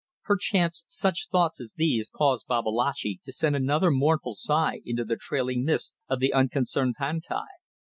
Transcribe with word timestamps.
Perchance 0.23 0.83
such 0.87 1.27
thoughts 1.29 1.61
as 1.61 1.75
these 1.77 2.09
caused 2.09 2.47
Babalatchi 2.47 3.19
to 3.23 3.31
send 3.31 3.55
another 3.55 3.91
mournful 3.91 4.33
sigh 4.33 4.81
into 4.83 5.05
the 5.05 5.15
trailing 5.15 5.63
mists 5.63 5.93
of 6.09 6.19
the 6.19 6.33
unconcerned 6.33 6.95
Pantai. 6.99 7.45